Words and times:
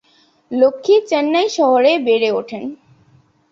লক্ষ্মী 0.51 0.95
চেন্নাই 1.09 1.47
শহরে 1.49 1.91
বেড়ে 2.05 2.29
ওঠেন। 2.31 2.63